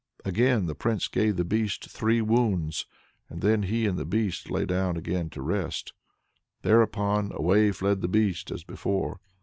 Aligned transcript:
Again 0.25 0.65
the 0.65 0.73
Prince 0.73 1.07
gave 1.07 1.35
the 1.35 1.45
Beast 1.45 1.87
three 1.91 2.21
wounds, 2.21 2.87
and 3.29 3.41
then 3.43 3.61
he 3.61 3.85
and 3.85 3.99
the 3.99 4.03
Beast 4.03 4.49
lay 4.49 4.65
down 4.65 4.97
again 4.97 5.29
to 5.29 5.43
rest. 5.43 5.93
Thereupon 6.63 7.29
away 7.35 7.71
fled 7.71 8.01
the 8.01 8.07
Beast 8.07 8.49
as 8.49 8.63
before. 8.63 9.19